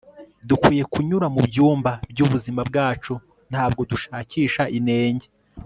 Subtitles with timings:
[0.49, 3.13] dukwiye kunyura mu byumba by'ubuzima bwacu
[3.51, 5.27] ntabwo dushakisha inenge